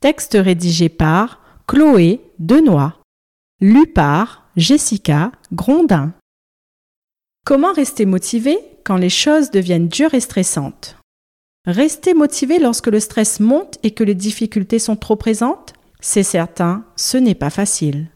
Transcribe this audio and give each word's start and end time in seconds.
Texte 0.00 0.38
rédigé 0.40 0.88
par 0.88 1.40
Chloé 1.66 2.20
Denoy. 2.38 2.92
Lu 3.60 3.88
par 3.88 4.48
Jessica 4.56 5.32
Grondin. 5.52 6.12
Comment 7.44 7.72
rester 7.72 8.06
motivé 8.06 8.56
quand 8.84 8.96
les 8.96 9.10
choses 9.10 9.50
deviennent 9.50 9.88
dures 9.88 10.14
et 10.14 10.20
stressantes? 10.20 10.96
Rester 11.66 12.14
motivé 12.14 12.60
lorsque 12.60 12.86
le 12.86 13.00
stress 13.00 13.40
monte 13.40 13.78
et 13.82 13.90
que 13.90 14.04
les 14.04 14.14
difficultés 14.14 14.78
sont 14.78 14.94
trop 14.94 15.16
présentes? 15.16 15.72
C'est 15.98 16.22
certain, 16.22 16.84
ce 16.94 17.16
n'est 17.16 17.34
pas 17.34 17.50
facile. 17.50 18.06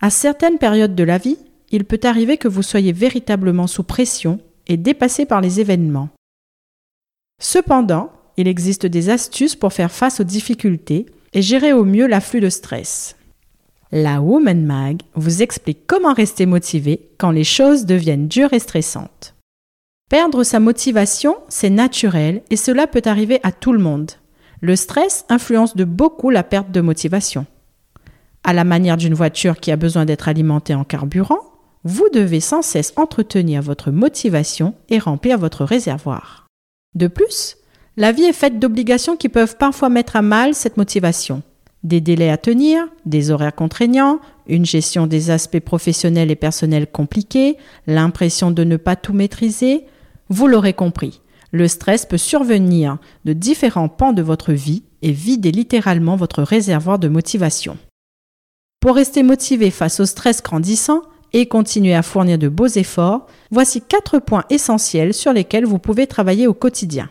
À 0.00 0.08
certaines 0.08 0.56
périodes 0.56 0.94
de 0.94 1.04
la 1.04 1.18
vie, 1.18 1.38
il 1.70 1.84
peut 1.84 2.00
arriver 2.02 2.38
que 2.38 2.48
vous 2.48 2.62
soyez 2.62 2.92
véritablement 2.92 3.66
sous 3.66 3.82
pression 3.82 4.40
et 4.66 4.78
dépassé 4.78 5.26
par 5.26 5.42
les 5.42 5.60
événements. 5.60 6.08
Cependant, 7.42 8.10
il 8.36 8.48
existe 8.48 8.86
des 8.86 9.10
astuces 9.10 9.56
pour 9.56 9.72
faire 9.72 9.90
face 9.90 10.20
aux 10.20 10.24
difficultés 10.24 11.06
et 11.32 11.42
gérer 11.42 11.72
au 11.72 11.84
mieux 11.84 12.06
l'afflux 12.06 12.40
de 12.40 12.48
stress. 12.48 13.16
La 13.92 14.20
Woman 14.20 14.64
Mag 14.64 15.02
vous 15.14 15.42
explique 15.42 15.86
comment 15.86 16.12
rester 16.12 16.44
motivé 16.44 17.08
quand 17.18 17.30
les 17.30 17.44
choses 17.44 17.86
deviennent 17.86 18.28
dures 18.28 18.52
et 18.52 18.58
stressantes. 18.58 19.34
Perdre 20.10 20.44
sa 20.44 20.60
motivation, 20.60 21.36
c'est 21.48 21.70
naturel 21.70 22.42
et 22.50 22.56
cela 22.56 22.86
peut 22.86 23.02
arriver 23.04 23.40
à 23.42 23.52
tout 23.52 23.72
le 23.72 23.78
monde. 23.78 24.12
Le 24.60 24.76
stress 24.76 25.24
influence 25.28 25.76
de 25.76 25.84
beaucoup 25.84 26.30
la 26.30 26.42
perte 26.42 26.70
de 26.70 26.80
motivation. 26.80 27.46
À 28.44 28.52
la 28.52 28.64
manière 28.64 28.96
d'une 28.96 29.14
voiture 29.14 29.58
qui 29.58 29.72
a 29.72 29.76
besoin 29.76 30.04
d'être 30.04 30.28
alimentée 30.28 30.74
en 30.74 30.84
carburant, 30.84 31.40
vous 31.84 32.08
devez 32.12 32.40
sans 32.40 32.62
cesse 32.62 32.92
entretenir 32.96 33.62
votre 33.62 33.90
motivation 33.90 34.74
et 34.88 34.98
remplir 34.98 35.38
votre 35.38 35.64
réservoir. 35.64 36.46
De 36.94 37.06
plus, 37.06 37.56
la 37.96 38.12
vie 38.12 38.24
est 38.24 38.34
faite 38.34 38.58
d'obligations 38.58 39.16
qui 39.16 39.28
peuvent 39.28 39.56
parfois 39.56 39.88
mettre 39.88 40.16
à 40.16 40.22
mal 40.22 40.54
cette 40.54 40.76
motivation. 40.76 41.42
Des 41.82 42.00
délais 42.00 42.30
à 42.30 42.36
tenir, 42.36 42.86
des 43.06 43.30
horaires 43.30 43.54
contraignants, 43.54 44.18
une 44.46 44.66
gestion 44.66 45.06
des 45.06 45.30
aspects 45.30 45.60
professionnels 45.60 46.30
et 46.30 46.36
personnels 46.36 46.90
compliqués, 46.90 47.56
l'impression 47.86 48.50
de 48.50 48.64
ne 48.64 48.76
pas 48.76 48.96
tout 48.96 49.12
maîtriser. 49.12 49.86
Vous 50.28 50.46
l'aurez 50.46 50.74
compris, 50.74 51.20
le 51.52 51.68
stress 51.68 52.04
peut 52.04 52.18
survenir 52.18 52.98
de 53.24 53.32
différents 53.32 53.88
pans 53.88 54.12
de 54.12 54.22
votre 54.22 54.52
vie 54.52 54.82
et 55.02 55.12
vider 55.12 55.52
littéralement 55.52 56.16
votre 56.16 56.42
réservoir 56.42 56.98
de 56.98 57.08
motivation. 57.08 57.78
Pour 58.80 58.96
rester 58.96 59.22
motivé 59.22 59.70
face 59.70 60.00
au 60.00 60.04
stress 60.04 60.42
grandissant 60.42 61.02
et 61.32 61.46
continuer 61.46 61.94
à 61.94 62.02
fournir 62.02 62.38
de 62.38 62.48
beaux 62.48 62.66
efforts, 62.66 63.26
voici 63.50 63.80
quatre 63.80 64.18
points 64.18 64.44
essentiels 64.50 65.14
sur 65.14 65.32
lesquels 65.32 65.64
vous 65.64 65.78
pouvez 65.78 66.06
travailler 66.06 66.46
au 66.46 66.54
quotidien. 66.54 67.08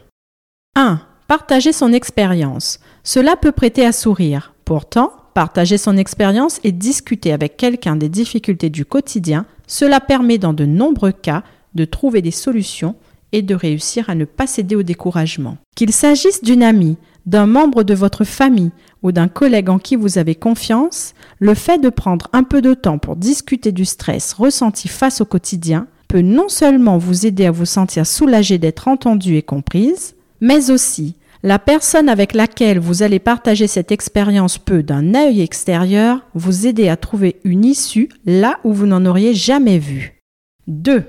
1. 0.75 0.99
Partager 1.27 1.71
son 1.71 1.93
expérience. 1.93 2.79
Cela 3.03 3.37
peut 3.37 3.53
prêter 3.53 3.85
à 3.85 3.93
sourire. 3.93 4.53
Pourtant, 4.65 5.13
partager 5.33 5.77
son 5.77 5.95
expérience 5.95 6.59
et 6.63 6.71
discuter 6.71 7.31
avec 7.31 7.55
quelqu'un 7.55 7.95
des 7.95 8.09
difficultés 8.09 8.69
du 8.69 8.85
quotidien, 8.85 9.45
cela 9.67 9.99
permet 9.99 10.37
dans 10.37 10.53
de 10.53 10.65
nombreux 10.65 11.13
cas 11.13 11.43
de 11.75 11.85
trouver 11.85 12.21
des 12.21 12.31
solutions 12.31 12.95
et 13.31 13.41
de 13.41 13.55
réussir 13.55 14.09
à 14.09 14.15
ne 14.15 14.25
pas 14.25 14.47
céder 14.47 14.75
au 14.75 14.83
découragement. 14.83 15.57
Qu'il 15.75 15.91
s'agisse 15.91 16.43
d'une 16.43 16.63
amie, 16.63 16.97
d'un 17.25 17.47
membre 17.47 17.83
de 17.83 17.93
votre 17.93 18.23
famille 18.23 18.71
ou 19.01 19.11
d'un 19.11 19.27
collègue 19.27 19.69
en 19.69 19.79
qui 19.79 19.95
vous 19.95 20.17
avez 20.17 20.35
confiance, 20.35 21.13
le 21.39 21.53
fait 21.53 21.79
de 21.79 21.89
prendre 21.89 22.27
un 22.33 22.43
peu 22.43 22.61
de 22.61 22.73
temps 22.73 22.97
pour 22.97 23.15
discuter 23.15 23.71
du 23.71 23.85
stress 23.85 24.33
ressenti 24.33 24.87
face 24.87 25.21
au 25.21 25.25
quotidien 25.25 25.87
peut 26.07 26.21
non 26.21 26.49
seulement 26.49 26.97
vous 26.97 27.25
aider 27.25 27.45
à 27.45 27.51
vous 27.51 27.65
sentir 27.65 28.05
soulagé 28.05 28.57
d'être 28.57 28.87
entendu 28.87 29.37
et 29.37 29.41
comprise, 29.41 30.14
mais 30.41 30.71
aussi 30.71 31.15
la 31.45 31.59
personne 31.59 32.09
avec 32.09 32.33
laquelle 32.33 32.79
vous 32.79 33.03
allez 33.03 33.19
partager 33.19 33.67
cette 33.67 33.91
expérience 33.91 34.57
peut, 34.57 34.81
d'un 34.81 35.13
œil 35.13 35.41
extérieur, 35.41 36.21
vous 36.33 36.65
aider 36.65 36.89
à 36.89 36.97
trouver 36.97 37.39
une 37.43 37.63
issue 37.63 38.09
là 38.25 38.57
où 38.63 38.73
vous 38.73 38.87
n'en 38.87 39.05
auriez 39.05 39.35
jamais 39.35 39.77
vu. 39.77 40.23
2. 40.65 41.03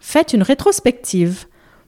Faites 0.00 0.32
une 0.32 0.44
rétrospective. 0.44 1.46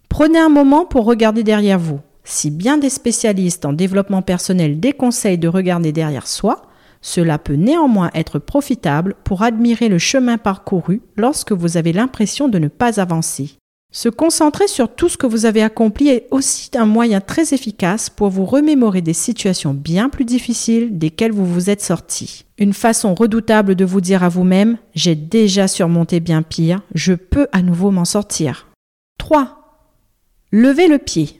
Prenez 0.08 0.40
un 0.40 0.48
moment 0.48 0.84
pour 0.84 1.04
regarder 1.04 1.44
derrière 1.44 1.78
vous. 1.78 2.00
Si 2.24 2.50
bien 2.50 2.76
des 2.76 2.90
spécialistes 2.90 3.64
en 3.64 3.72
développement 3.72 4.22
personnel 4.22 4.80
déconseillent 4.80 5.38
de 5.38 5.46
regarder 5.46 5.92
derrière 5.92 6.26
soi, 6.26 6.62
cela 7.02 7.38
peut 7.38 7.54
néanmoins 7.54 8.10
être 8.14 8.40
profitable 8.40 9.14
pour 9.22 9.42
admirer 9.42 9.88
le 9.88 9.98
chemin 9.98 10.38
parcouru 10.38 11.02
lorsque 11.16 11.52
vous 11.52 11.76
avez 11.76 11.92
l'impression 11.92 12.48
de 12.48 12.58
ne 12.58 12.68
pas 12.68 13.00
avancer. 13.00 13.58
Se 13.94 14.08
concentrer 14.08 14.68
sur 14.68 14.88
tout 14.88 15.10
ce 15.10 15.18
que 15.18 15.26
vous 15.26 15.44
avez 15.44 15.62
accompli 15.62 16.08
est 16.08 16.26
aussi 16.30 16.70
un 16.74 16.86
moyen 16.86 17.20
très 17.20 17.52
efficace 17.52 18.08
pour 18.08 18.30
vous 18.30 18.46
remémorer 18.46 19.02
des 19.02 19.12
situations 19.12 19.74
bien 19.74 20.08
plus 20.08 20.24
difficiles 20.24 20.98
desquelles 20.98 21.32
vous 21.32 21.44
vous 21.44 21.68
êtes 21.68 21.82
sorti. 21.82 22.46
Une 22.56 22.72
façon 22.72 23.14
redoutable 23.14 23.74
de 23.74 23.84
vous 23.84 24.00
dire 24.00 24.22
à 24.22 24.30
vous-même 24.30 24.78
J'ai 24.94 25.14
déjà 25.14 25.68
surmonté 25.68 26.20
bien 26.20 26.40
pire, 26.40 26.80
je 26.94 27.12
peux 27.12 27.48
à 27.52 27.60
nouveau 27.60 27.90
m'en 27.90 28.06
sortir. 28.06 28.68
3. 29.18 29.58
Levez 30.52 30.88
le 30.88 30.98
pied. 30.98 31.38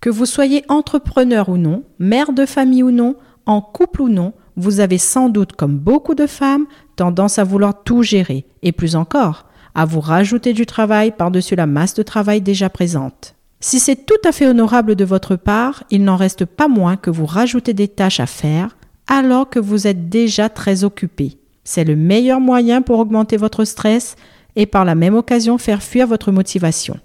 Que 0.00 0.10
vous 0.10 0.26
soyez 0.26 0.64
entrepreneur 0.68 1.48
ou 1.48 1.56
non, 1.56 1.84
mère 2.00 2.32
de 2.32 2.46
famille 2.46 2.82
ou 2.82 2.90
non, 2.90 3.14
en 3.46 3.60
couple 3.60 4.02
ou 4.02 4.08
non, 4.08 4.32
vous 4.56 4.80
avez 4.80 4.98
sans 4.98 5.28
doute, 5.28 5.52
comme 5.52 5.78
beaucoup 5.78 6.16
de 6.16 6.26
femmes, 6.26 6.66
tendance 6.96 7.38
à 7.38 7.44
vouloir 7.44 7.84
tout 7.84 8.02
gérer, 8.02 8.44
et 8.62 8.72
plus 8.72 8.96
encore, 8.96 9.46
à 9.74 9.84
vous 9.84 10.00
rajouter 10.00 10.52
du 10.52 10.66
travail 10.66 11.10
par-dessus 11.10 11.56
la 11.56 11.66
masse 11.66 11.94
de 11.94 12.02
travail 12.02 12.40
déjà 12.40 12.68
présente. 12.68 13.34
Si 13.60 13.80
c'est 13.80 14.06
tout 14.06 14.20
à 14.24 14.32
fait 14.32 14.46
honorable 14.46 14.94
de 14.94 15.04
votre 15.04 15.36
part, 15.36 15.84
il 15.90 16.04
n'en 16.04 16.16
reste 16.16 16.44
pas 16.44 16.68
moins 16.68 16.96
que 16.96 17.10
vous 17.10 17.26
rajoutez 17.26 17.72
des 17.72 17.88
tâches 17.88 18.20
à 18.20 18.26
faire 18.26 18.76
alors 19.06 19.48
que 19.48 19.58
vous 19.58 19.86
êtes 19.86 20.08
déjà 20.08 20.48
très 20.48 20.84
occupé. 20.84 21.38
C'est 21.64 21.84
le 21.84 21.96
meilleur 21.96 22.40
moyen 22.40 22.82
pour 22.82 22.98
augmenter 22.98 23.36
votre 23.36 23.64
stress 23.64 24.16
et 24.56 24.66
par 24.66 24.84
la 24.84 24.94
même 24.94 25.14
occasion 25.14 25.58
faire 25.58 25.82
fuir 25.82 26.06
votre 26.06 26.30
motivation. 26.30 26.98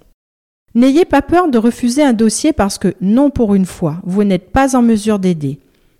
N'ayez 0.74 1.04
pas 1.04 1.22
peur 1.22 1.48
de 1.48 1.58
refuser 1.58 2.02
un 2.02 2.12
dossier 2.12 2.52
parce 2.52 2.78
que, 2.78 2.94
non 3.00 3.30
pour 3.30 3.54
une 3.54 3.66
fois, 3.66 3.96
vous 4.04 4.22
n'êtes 4.22 4.52
pas 4.52 4.76
en 4.76 4.82
mesure 4.82 5.18
d'aider. 5.18 5.58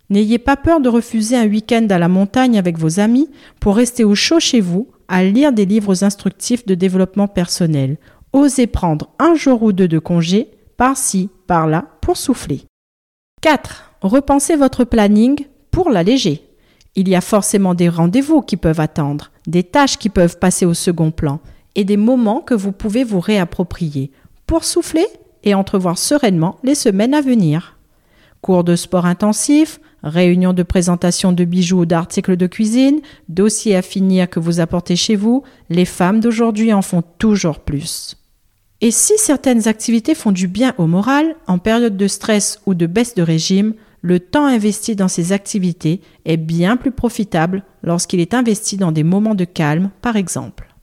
N'ayez 0.09 0.37
pas 0.39 0.57
peur 0.57 0.79
de 0.79 0.89
refuser 0.89 1.35
un 1.35 1.47
week-end 1.47 1.87
à 1.89 1.97
la 1.97 2.07
montagne 2.07 2.57
avec 2.57 2.77
vos 2.77 2.99
amis 2.99 3.29
pour 3.59 3.75
rester 3.75 4.03
au 4.03 4.15
chaud 4.15 4.39
chez 4.39 4.61
vous 4.61 4.87
à 5.11 5.25
lire 5.25 5.51
des 5.51 5.65
livres 5.65 6.05
instructifs 6.05 6.65
de 6.65 6.73
développement 6.73 7.27
personnel. 7.27 7.97
Osez 8.31 8.65
prendre 8.65 9.09
un 9.19 9.35
jour 9.35 9.61
ou 9.61 9.73
deux 9.73 9.89
de 9.89 9.99
congé, 9.99 10.49
par-ci, 10.77 11.29
par-là, 11.47 11.85
pour 11.99 12.15
souffler. 12.15 12.61
4. 13.41 13.91
Repensez 14.01 14.55
votre 14.55 14.85
planning 14.85 15.47
pour 15.69 15.89
l'alléger. 15.89 16.47
Il 16.95 17.09
y 17.09 17.15
a 17.15 17.21
forcément 17.21 17.73
des 17.73 17.89
rendez-vous 17.89 18.41
qui 18.41 18.55
peuvent 18.55 18.79
attendre, 18.79 19.31
des 19.47 19.63
tâches 19.63 19.97
qui 19.97 20.07
peuvent 20.07 20.39
passer 20.39 20.65
au 20.65 20.73
second 20.73 21.11
plan, 21.11 21.41
et 21.75 21.83
des 21.83 21.97
moments 21.97 22.39
que 22.39 22.53
vous 22.53 22.71
pouvez 22.71 23.03
vous 23.03 23.19
réapproprier 23.19 24.11
pour 24.47 24.63
souffler 24.63 25.05
et 25.43 25.53
entrevoir 25.53 25.97
sereinement 25.97 26.57
les 26.63 26.75
semaines 26.75 27.13
à 27.13 27.21
venir. 27.21 27.77
Cours 28.41 28.63
de 28.63 28.77
sport 28.77 29.05
intensif, 29.05 29.81
réunions 30.03 30.53
de 30.53 30.63
présentation 30.63 31.31
de 31.31 31.45
bijoux 31.45 31.81
ou 31.81 31.85
d'articles 31.85 32.37
de 32.37 32.47
cuisine, 32.47 33.01
dossiers 33.29 33.75
à 33.75 33.81
finir 33.81 34.29
que 34.29 34.39
vous 34.39 34.59
apportez 34.59 34.95
chez 34.95 35.15
vous, 35.15 35.43
les 35.69 35.85
femmes 35.85 36.19
d'aujourd'hui 36.19 36.73
en 36.73 36.81
font 36.81 37.03
toujours 37.17 37.59
plus. 37.59 38.17
Et 38.81 38.91
si 38.91 39.13
certaines 39.17 39.67
activités 39.67 40.15
font 40.15 40.31
du 40.31 40.47
bien 40.47 40.73
au 40.77 40.87
moral, 40.87 41.35
en 41.47 41.59
période 41.59 41.97
de 41.97 42.07
stress 42.07 42.59
ou 42.65 42.73
de 42.73 42.87
baisse 42.87 43.13
de 43.13 43.21
régime, 43.21 43.75
le 44.01 44.19
temps 44.19 44.45
investi 44.45 44.95
dans 44.95 45.07
ces 45.07 45.31
activités 45.31 46.01
est 46.25 46.37
bien 46.37 46.77
plus 46.77 46.91
profitable 46.91 47.63
lorsqu'il 47.83 48.19
est 48.19 48.33
investi 48.33 48.77
dans 48.77 48.91
des 48.91 49.03
moments 49.03 49.35
de 49.35 49.45
calme, 49.45 49.91
par 50.01 50.15
exemple. 50.15 50.73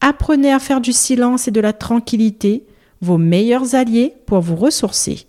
Apprenez 0.00 0.52
à 0.52 0.58
faire 0.58 0.80
du 0.80 0.92
silence 0.92 1.46
et 1.46 1.52
de 1.52 1.60
la 1.60 1.72
tranquillité 1.72 2.66
vos 3.00 3.18
meilleurs 3.18 3.76
alliés 3.76 4.14
pour 4.26 4.40
vous 4.40 4.56
ressourcer. 4.56 5.26